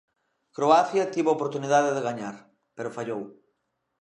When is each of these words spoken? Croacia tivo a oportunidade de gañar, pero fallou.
Croacia 0.55 1.11
tivo 1.13 1.29
a 1.29 1.35
oportunidade 1.37 1.89
de 1.95 2.05
gañar, 2.07 2.35
pero 2.75 2.95
fallou. 2.97 3.21